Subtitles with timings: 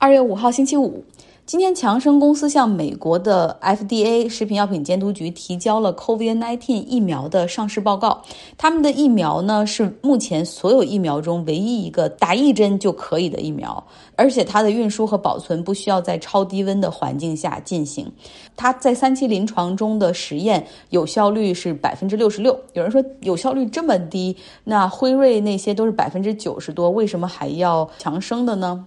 [0.00, 1.04] 二月五号星期五，
[1.44, 8.22] 今天强生公司向美国的 FDA 食品药品监督局提交了 COVID-19 疫苗的上市报告。
[8.56, 13.86] 他们的疫苗呢是目前所有疫苗中唯一一个打一针就可以的疫苗，
[14.16, 18.10] 而且它的运输和保存不需要在超低温的环境下进行。
[18.56, 22.58] 它在三期临床中的实验有效率是百分之六十六。
[22.72, 28.86] 有人说有效率这么低，那辉瑞那些都是百分之九十多，为什么还要强生的呢？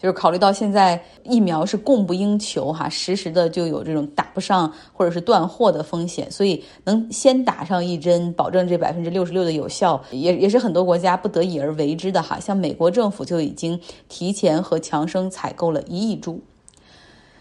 [0.00, 12.38] 就是考虑到现在疫苗是供不应求哈，时时的就有这种打不上或者是断货的风险，所以能先打上一针，保证这百分之六十六的有效，也也是很多国家不得已而为之的哈。
[12.38, 16.40] 像美国政府就已经提前和强生采购了一亿株。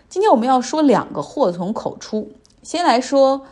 [0.10, 2.32] 今天我们要说两个祸从口出，
[2.64, 3.46] 先来说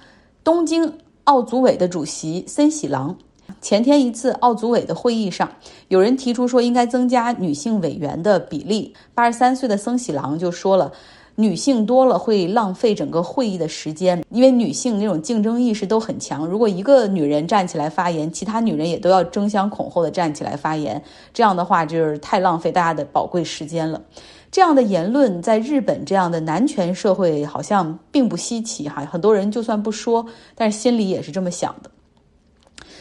[0.44, 3.16] 东京奥组委的主席森喜朗。
[3.62, 5.50] 前天一次奥组委的会议上，
[5.88, 8.94] 有人提出说应该增加女性委员的比例。
[9.14, 10.92] 八十三岁的森喜朗就说了，
[11.36, 16.46] 女性多了会浪费整个会议的时间，因为女性那种竞争意识都很强。
[16.46, 21.02] 如果一个女人站起来发言，其他女人也都要争相恐后的站起来发言，
[21.34, 24.02] 这样的话就是太浪费大家的宝贵时间了。
[24.52, 31.92] 这样的言论在日本这样的男权社会好像并不稀奇哈，很多人就算不说，但是心里也是这么想的。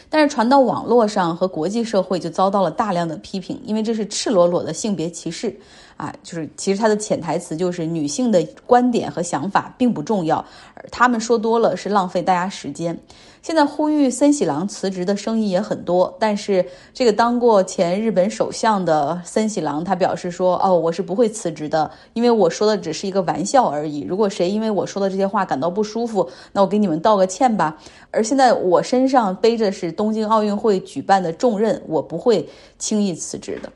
[0.09, 5.55] 但是传到网络上和国际社会就遭到了大量的批评，因为这是赤裸裸的性别歧视。
[5.97, 10.43] 啊，就是其实他的潜台词就是女性的观点和想法并不重要，
[10.73, 12.97] 而他们说多了是浪费大家时间。
[13.41, 16.65] 现在呼吁森喜朗辞职的声音也很多，但是
[16.95, 24.01] 这个当过前日本首相的森喜朗，他表示说：“哦，我是不会辞职的，因为我说的只是一个玩笑而已。
[24.01, 27.77] 如果谁因为我说的这些话感到不舒服，那我给你们道个歉吧。
[28.09, 32.49] 而现在我身上背着是东京奥运会举办的重任，我不会
[32.79, 33.71] 轻易辞职的。”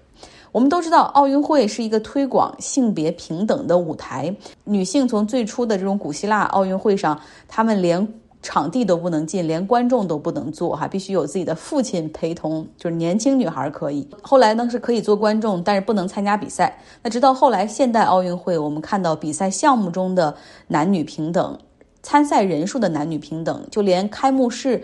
[0.52, 4.36] 我们都知道，奥运会是一个推广性别平等的舞台。
[4.64, 8.08] 女性从最初的这种古希腊奥运会上，她们连
[8.42, 12.66] 场地都不能进，连观众都不能坐，哈，必须有自己的父亲陪同。
[12.78, 16.80] 就是年轻女孩可以，后来呢是可以做观众，但是不能参加比赛。
[17.04, 20.36] 那直到后来现代奥运会，我们看到比赛项目中的
[20.68, 21.60] 男女平等，
[22.02, 24.84] 参赛人数的男女平等，就连开幕式。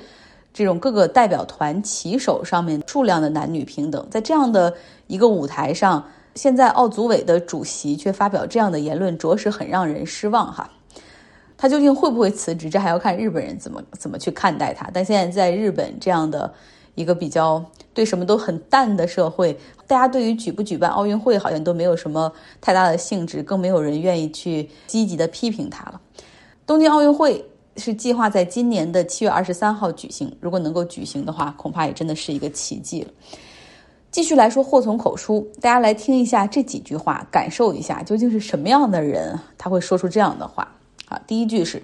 [0.55, 4.73] 这种各个代表团旗手上面数量的男女平等，在这样的
[5.07, 6.01] 一个舞台上，
[6.33, 10.69] 现在奥组委的主席却发表这样的言论，着实很让人失望哈。
[11.57, 14.89] 他究竟会不会辞职，这还要看日本人怎么 怎么去看待他。
[14.93, 16.53] 但现在在日本这样的
[16.95, 17.61] 一个比较
[17.93, 25.99] 对什么都很淡的社会，大家对于举不举办奥运会好像都没有什么太大的兴致，更没有人愿意去积极的批评他了。
[26.65, 27.45] 东京奥运会。
[27.77, 30.35] 是计划在今年的七月二十三号举行。
[30.39, 33.11] 如果能够举行的话，恐怕也真的是一个奇迹了。
[34.11, 40.71] 继续来说，祸从口出，大家来听一下这几句话，感受一下究竟是什么样的人他会说出这样的话
[41.09, 41.19] 啊？
[41.27, 41.83] 第一句是：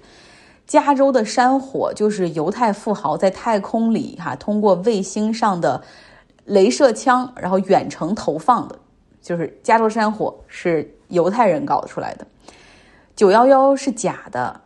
[0.66, 5.84] 加州的山火就是犹太富豪在太空里哈通过卫星上的
[6.48, 8.80] 镭射枪，然后远程投放的，
[9.22, 12.26] 就是加州山火是犹太人搞出来的。
[13.14, 14.62] 九幺幺是假的。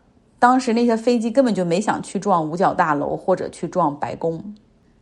[0.45, 4.39] 当时那些飞机根本就没想去撞五角大楼或者去撞白宫，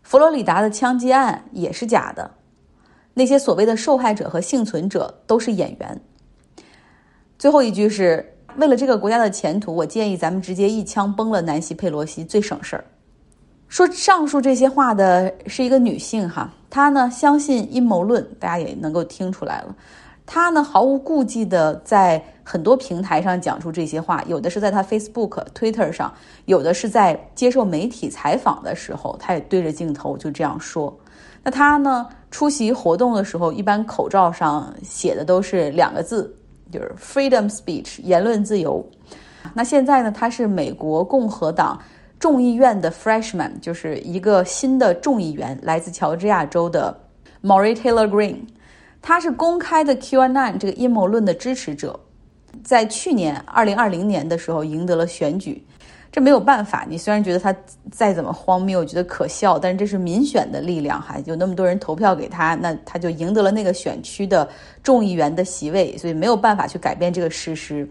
[0.01, 2.31] 佛罗里达的枪击案也是假的，
[3.13, 6.01] 那些所谓的受害者和幸存者都是演员。
[7.37, 12.85] 最后一句是为了这个国家的前途，我建议咱们直接一枪崩了南希佩罗西最省事儿。
[13.67, 19.75] 说上述这些话的是一个女性哈，她呢相信阴谋论，大家也能够听出来了。
[20.25, 26.13] 他呢毫无顾忌的在很多平台上讲出这些话，有的是在他 Facebook、Twitter 上，
[26.45, 30.97] 有的是在接受媒体采访的时候，他也对着镜头就这样说。
[31.43, 36.33] 那他呢出席活动的时候，一般口罩上写的都是两个字，
[36.71, 38.83] 就是 Freedom Speech，言论自由。
[39.53, 41.77] 那现在呢，他是美国共和党
[42.17, 46.97] 众议院的 Freshman，就是一个新的众议员，来自乔治亚州的
[47.41, 48.37] m a u r i Taylor Green。
[49.05, 51.99] 他是公开的 QAnon 这个阴谋论的支持者，
[52.63, 55.61] 在去年二零二零年的时候赢得了选举，
[56.09, 56.85] 这没有办法。
[56.89, 57.53] 你虽然觉得他
[57.91, 64.47] 再怎么荒谬，觉得可笑，但是这是民选的力量，哈，有那么多人投票给他，那他就赢得了那个选区的
[64.81, 67.85] 众议员的席位，所以没有办法去改变这个事实。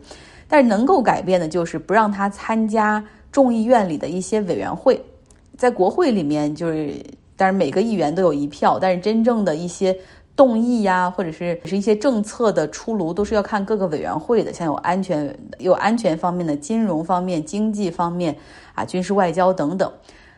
[0.48, 4.98] 但是能够改变的就是不让他参加众议院里的一些委员会，
[5.58, 6.94] 在国会里面就是，
[7.36, 9.94] 当然每个议员都有一票，但是真正的一些。
[10.34, 18.36] 动议呀，或者是是一些政策的出炉，都是要看各个委员会的，像有安全、有安全方面的、金融方面、经济方面
[18.74, 19.92] 啊、军事外交等等。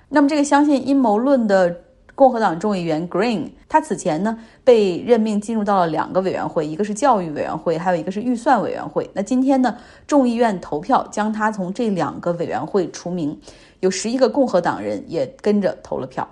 [0.09, 1.75] 那么，这个相信阴谋论的
[2.15, 9.09] 共和党众议员 Green，他此前呢被任命进入到了两个委员会，一个是教育委员会，还有一个是预算委员会。
[9.15, 9.77] 那今天呢，
[10.07, 13.37] 众议院投票将他从这两个委员会除名，
[13.81, 16.29] 有十一个共和党人也跟着投了票。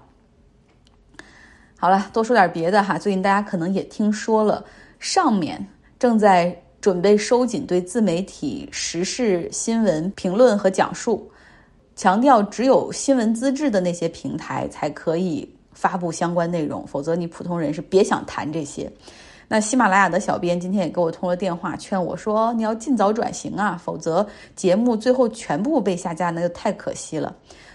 [1.82, 4.64] 好了，多说点别的哈，最近大家可能也听说了，
[5.00, 5.67] 上面
[5.99, 11.29] 正在准备收紧对自媒体时事新闻评论和讲述，
[11.96, 15.52] 强调只有新闻资质的那些平台才可以。
[15.73, 18.88] 发布相关内容，否则你普通人是别想谈这些。
[19.49, 24.25] 那喜马拉雅的小编今天也给我通了电话，劝我说你要尽早转型啊，否则
[24.55, 27.34] 节目最后全部被下架，那就太可惜了。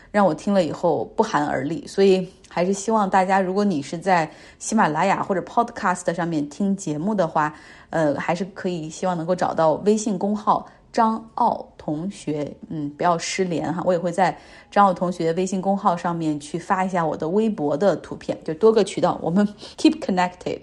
[0.10, 1.86] 让我听了以后不寒而栗。
[1.86, 2.26] 所以
[2.58, 4.28] 还是希望大家，如果你是在
[4.58, 7.54] 喜马拉雅或者 Podcast 上面听节目的话，
[7.92, 10.68] 呃，还是可以希望能够找到微信公号。
[10.92, 14.36] 张奥同学，嗯，不要失联哈，我也会在
[14.72, 20.62] 张奥同学微信公号上面去发一下我的微博的图片，就多个渠道，我们 keep connected。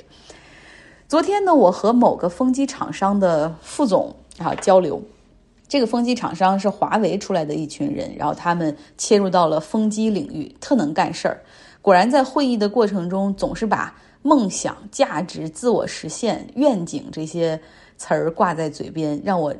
[1.07, 5.01] 昨天呢，我和某个风机厂商的副总啊交流，
[5.69, 11.41] 这个风机厂商是华为出来的一群人，然后他们切入到了风机领域，特能干事儿。
[11.85, 17.61] 果然在会议的过程中，总是把梦想、价值、自我实现、愿景这些。
[17.97, 19.55] 词儿挂在嘴边，让我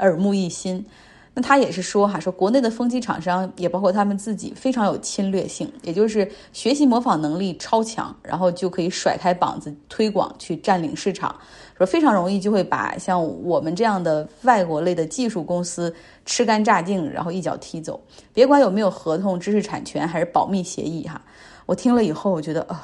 [0.00, 0.84] 耳目一新。
[1.32, 11.34] 那他也是说哈，说国内的风机厂商也包括他们自己非常有侵略性，也就是学习模仿能力超强，然后就可以甩开膀子推广去占领市场，
[11.78, 15.94] 说非常容易就会把像我们这样的外国类的技术公司
[16.24, 18.00] 吃干榨净，然后一脚踢走。
[18.34, 21.22] 别管有没有合同、知识产权还是保密协议哈，
[21.66, 22.82] 我听了以后，我觉得啊，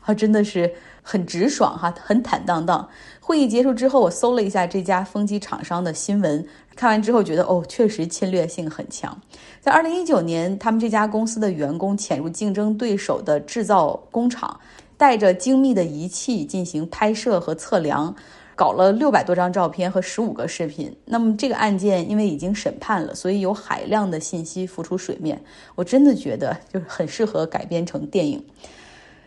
[0.00, 2.88] 啊真的是很直爽哈，很坦荡荡。
[3.20, 9.18] 会议结束之后，我搜了一下这家风机厂商的新闻，看完之后觉得哦，确实侵略性很强。
[9.60, 14.58] 在二零一九年，他们这家公司的员工潜入竞争对手的制造工厂，
[14.96, 18.14] 带着精密的仪器进行拍摄和测量，
[18.54, 20.94] 搞了六百多张照片和十五个视频。
[21.06, 25.40] 那么这个案件因为已经审判了，所以有海量的信息浮出水面。
[25.74, 28.44] 我真的觉得就是很适合改编成电影。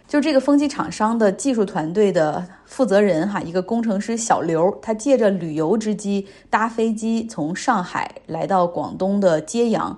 [0.07, 9.97] 就这个风机厂商的技术团队的负责人哈，一个工程师小刘，他借着旅游之机搭飞机从上海来到广东的揭阳，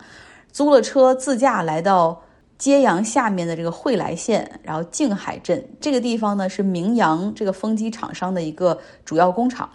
[0.52, 2.24] 租了车自驾来到
[2.60, 9.68] 揭阳下面的这个惠来县，然后静海镇这个地方呢是明阳这个风机厂商的一个主要工厂。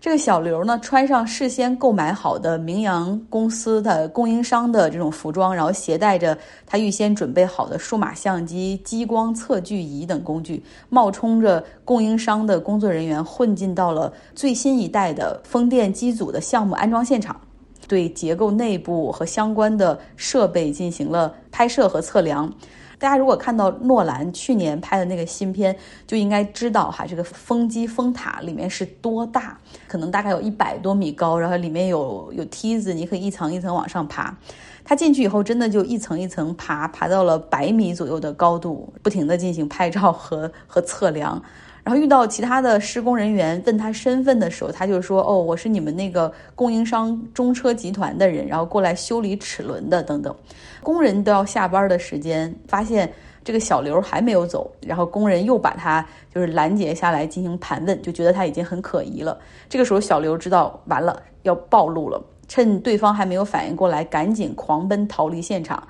[0.00, 17.34] 这个小刘呢，穿上事先购买好的明阳公司的供应商的这种服装，然后携带着他预先准备好的数码相机、激光测距仪等工具，冒充着供应商的工作人员，混进到了最新一代的风电机组的项目安装现场，
[17.88, 22.52] 对结构内部和相关的设备进行了拍摄和测量。
[23.00, 29.56] 大家如果看到诺兰去年拍的那个新片，就应该知道哈，这个风机风塔里面是多大，
[29.86, 34.36] 可能大概有一百多米高，然后里面有有梯子，你可以一层一层往上爬。
[34.84, 41.40] 他进去以后，真的就一层一层爬，爬到了百米左右的高度，不停的进行拍照和和测量。
[41.88, 50.36] 然后遇到其他的施工人员问他身份的时候，他就说：“哦，我是你们那个供应商中车集团的人，然后过来修理齿轮的等等。”
[50.84, 53.10] 工人都要下班的时间，发现
[53.42, 59.38] 这个小刘还没有走，然后工人又把他就是拦截下来进行盘问，就觉得他已经很可疑了。
[59.66, 65.82] 这个时候，小刘知道完了要暴露了，趁对方还没有反应过来，赶紧狂奔逃离现场。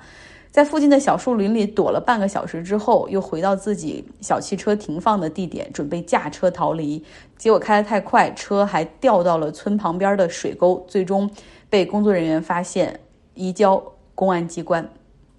[0.51, 7.03] 在附近的小树林里躲了半个小时之后，又回到自己小汽车停放的地点，准备驾车逃离。
[7.37, 11.29] 结果开得太快，车还掉到了村旁边的水沟，最终
[11.69, 12.99] 被工作人员发现，
[13.35, 13.81] 移交
[14.15, 14.89] 公安机关。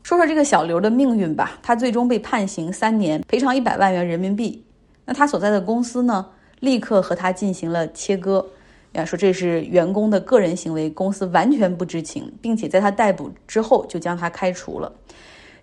[0.03, 4.65] 说说这个小刘的命运吧，他最终被判刑三年，赔偿一百万元人民币。
[5.05, 6.27] 那他所在的公司呢，
[6.61, 8.47] 立刻和他进行了切割。
[8.93, 14.93] 要说这是员工的个人行为，公司完全不知情，并且在他逮捕之后就将他开除了。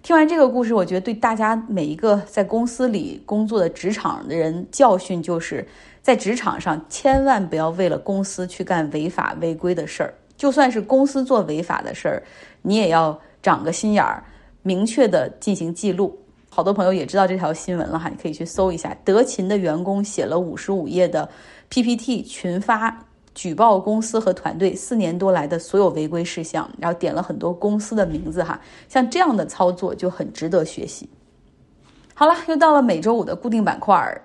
[0.02, 5.68] 听完这个故事，我觉得对大家每一个在公司里工作的职场的人教训就是，
[6.02, 12.24] 在职场上千万不要为了公司去干违法违规的事儿，就算是公司做违法的事儿，
[12.62, 14.24] 你也要长个心眼儿，
[14.62, 16.18] 明确的进行记录。
[16.50, 21.28] 好多朋友也知道这条新闻了哈，你可以去搜一下，德勤的员工写了五十五页的
[21.68, 23.07] PPT 群发。
[23.38, 31.08] 举报公司和团队四年多来的所有违规事项，然后点了很多公司的名字哈，像这样的操作就很值得学习。
[32.16, 34.22] 好了，又到了每周五的固定板块，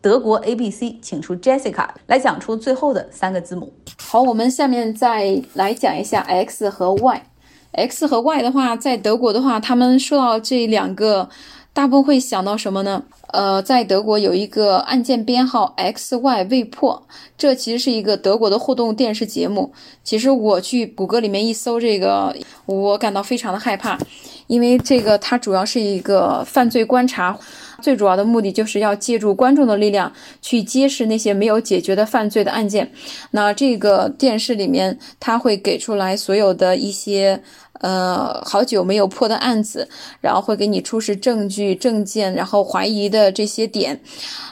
[0.00, 3.72] 德国 A B C，请出 Jessica 来讲出最后的三个字母。
[4.02, 7.22] 好，我们下面再来讲一下 X 和 Y。
[7.70, 11.28] X 和 Y 的话，在德国的话，他们受到这两个
[11.76, 13.02] 大部分会想到什么呢？
[13.32, 17.06] 呃，在德国有一个案件编号 X Y 未破，
[17.36, 19.74] 这其实是一个德国的互动电视节目。
[20.02, 23.98] 其实我去谷歌里面一搜这个，我感到非常的害怕，
[24.46, 27.38] 因为这个它主要是一个犯罪观察。
[27.82, 32.90] 最主要的目的就是要借助观众的力量去揭示那些没有解决的犯罪的案件。
[33.32, 37.42] 那这个电视里面，它会给出来所有的一些
[37.80, 39.88] 呃好久没有破的案子，
[40.20, 44.00] 然后会给你出示证据、证件，然后怀疑的这些点，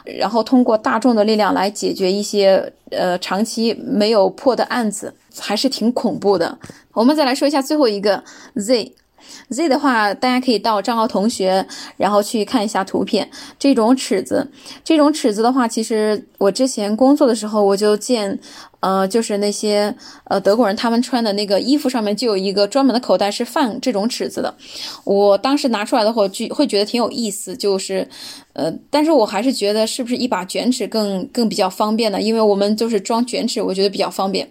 [0.05, 6.59] 然后通过大众的力量来解决一些呃长期没有破的案子，还是挺恐怖的。
[6.93, 8.23] 我们再来说一下最后一个
[8.55, 8.95] Z。
[9.49, 11.67] Z 的话，大家可以到账号同学，
[11.97, 13.31] 然后去看一下图片。
[13.59, 14.47] 这种尺子，
[14.85, 18.39] 这种尺子的话，其实我之前工作的时候我就见。
[18.85, 24.55] 呃，就是那些呃德国人，他们穿的那个衣服上面就有一个专门的口袋，是放这种尺子的。
[25.05, 28.07] 我当时拿出来的话，就会觉得挺有意思，就是，
[28.53, 32.21] 呃，但是我还是觉得是不是一把卷尺更更比较方便呢？
[32.21, 34.47] 因为我们就是装卷尺，我觉得比较方便。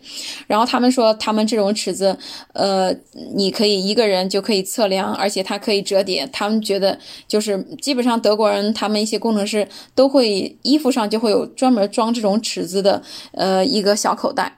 [0.48, 2.18] 然后他们说，他们这种尺子，
[2.54, 2.92] 呃，
[3.36, 6.28] 你可以一个人就可以测量，而且它可以折叠。
[6.34, 6.98] 他们觉得
[7.28, 13.00] 就是基本上德国人，他们一些工程师都会衣服上就会有专门装这种尺子的，
[13.34, 14.18] 呃，一个小。
[14.23, 14.56] 口口袋，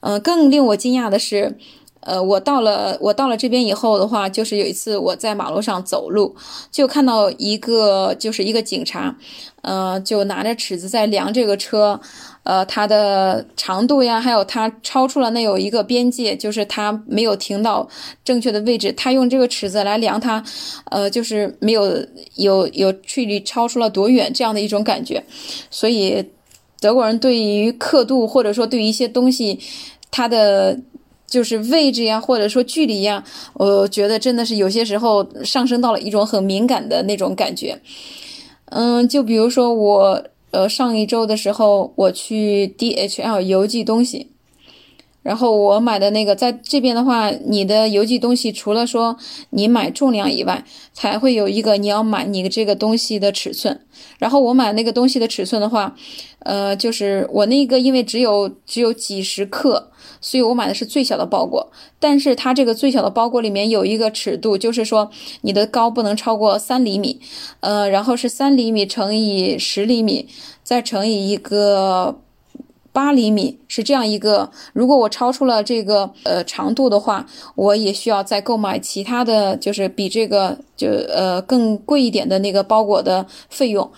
[0.00, 1.56] 嗯，更令我惊讶的是，
[2.00, 6.34] 呃，我到了我到了这边以后的话，就是有一次我在马路上走路，
[6.72, 9.16] 就看到一个就是一个警察，
[9.62, 12.00] 呃，就拿着尺子在量这个车，
[12.42, 17.88] 呃，它的长度呀，还有它超出了那有一个边界，就是它没有停到
[18.24, 20.42] 正确的位置，他用这个尺子来量它，
[20.90, 21.84] 呃，就是没有
[22.36, 25.22] 有有距离超出了多远这样的一种感觉，
[25.70, 26.24] 所以。
[26.80, 29.58] 德国人对于刻度，或者说对于一些东西，
[30.10, 30.80] 它的
[31.26, 33.22] 就是位置呀，或者说距离呀，
[33.54, 37.78] 我觉得真的是有些时候上升到了一种很敏感的那种感觉。
[38.66, 44.30] 嗯，就比如说我，呃，上一周的时候我去 DHL 邮寄东西。
[45.22, 49.16] 然后我买的那个，在这边的话，你的邮寄东西除了说
[49.50, 53.80] 你买重量以外，才会有一个你要买你的这个东西的尺寸。
[54.18, 55.94] 然后我买那个东西的尺寸的话，
[56.38, 59.90] 呃，就是我那个因为只有只有几十克，
[60.22, 61.70] 所以我买的是最小的包裹。
[61.98, 65.10] 但是它这个最小的包裹里面有一个尺度，就是说
[65.42, 67.20] 你的高不能超过三厘米，
[67.60, 70.28] 呃，然后是三厘米乘以十厘米，
[70.64, 72.20] 再乘以一个。
[72.92, 83.90] 八厘米是这样一个，如果我超出了这个呃长度的话，我也需要再购买其他的就是比这个就呃更贵一点的那个包裹的费用，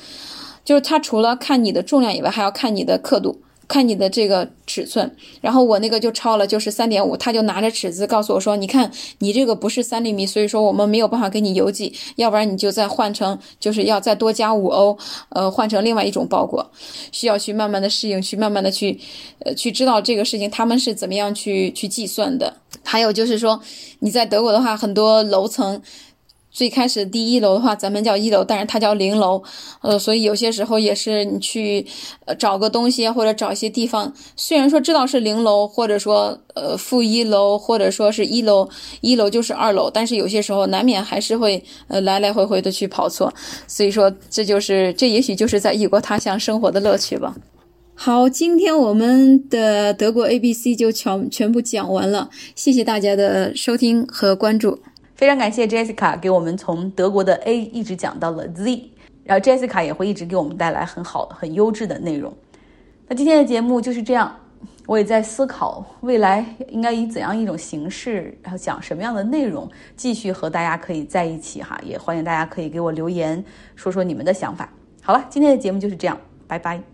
[0.64, 3.40] 就是它除了看你的重量以外，还要看你的刻度。
[3.68, 14.98] 看你的这个尺寸，然后我那个就超了，就是三点五，他就拿着尺子告诉我说：“你看，你这个不是三厘米，所以说我们没有办法给你邮寄，要不然你就再换成，就是要再多加五欧，
[15.30, 16.70] 呃，换成另外一种包裹，
[17.12, 18.98] 需要去慢慢的适应，去慢慢的去，
[19.40, 22.54] 呃，去知道这个事情他们是怎么样去去计算的。
[22.82, 23.60] 还有就是说，
[24.00, 25.80] 你在德国的话，很多楼层。”
[26.52, 29.42] 最开始第一楼的话，咱们叫一楼，但是它叫零楼，
[29.80, 31.86] 呃，所以有些时候也是你去
[32.26, 38.68] 呃找个东西或者找一些地方，虽然说知道是零楼，或者说呃负一楼，或者说是一楼，
[39.00, 43.32] 一楼就是二楼，但是有些时候难免还是会呃来来回回的去跑错，
[43.66, 47.34] 所以说这就是这也许就是在异国他乡生活的乐趣吧。
[47.94, 54.80] 好，今天我们的德国 A B C 就全全部讲完了，谢谢大家的收听和关注。
[55.22, 58.90] 非常感谢 Jessica 给我们从德国的 A 一直讲到了 Z，
[59.22, 62.34] 然后 Jessica 也会一直给我们带来很好、很优质的内容。
[63.06, 64.34] 那今天的节目就是这样，
[64.84, 71.80] 我也在思考未来应该以怎样一种形式，然后讲什么样的内容，继续和大家可以在一起哈。
[71.84, 73.44] 也欢迎大家可以给我留言，
[73.76, 74.68] 说说你们的想法。
[75.02, 76.82] 好了，今天的节目就是这样，拜拜。